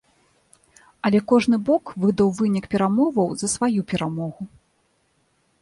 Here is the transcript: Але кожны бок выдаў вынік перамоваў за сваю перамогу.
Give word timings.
Але 1.09 1.19
кожны 1.31 1.59
бок 1.67 1.93
выдаў 2.05 2.33
вынік 2.39 2.65
перамоваў 2.73 3.27
за 3.43 3.47
сваю 3.55 3.81
перамогу. 3.93 4.43